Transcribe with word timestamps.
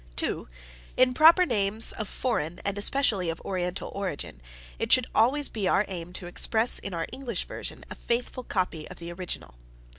2. 0.15 0.47
In 0.97 1.13
proper 1.13 1.45
names 1.45 1.91
of 1.91 2.07
foreign, 2.07 2.57
and 2.65 2.75
especially 2.75 3.29
of 3.29 3.39
Oriental 3.41 3.91
origin, 3.93 4.41
it 4.79 4.91
should 4.91 5.03
be 5.05 5.11
always 5.13 5.51
our 5.67 5.85
aim 5.87 6.11
to 6.13 6.25
express, 6.25 6.79
in 6.79 6.91
our 6.91 7.05
English 7.13 7.45
version, 7.45 7.85
a 7.87 7.93
faithful 7.93 8.41
copy 8.43 8.89
of 8.89 8.97
the 8.97 9.11
original. 9.13 9.53